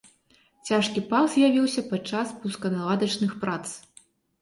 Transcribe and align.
Цяжкі 0.69 1.03
пах 1.11 1.27
з'явіўся 1.35 1.81
падчас 1.93 2.35
пусканаладачных 2.41 3.41
прац. 3.47 3.65